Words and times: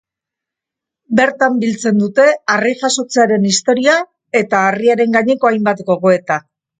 Bertan 1.17 1.57
biltzen 1.63 1.99
dute 2.03 2.25
harri 2.53 2.71
jasotzearen 2.79 3.45
historia 3.49 3.99
eta 4.41 4.63
harriaren 4.71 5.13
gaineko 5.17 5.49
hainbat 5.51 5.85
gogoeta. 5.91 6.39